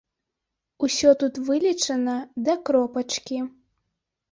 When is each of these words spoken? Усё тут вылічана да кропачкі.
Усё 0.87 1.11
тут 1.25 1.33
вылічана 1.51 2.17
да 2.49 2.57
кропачкі. 2.65 3.37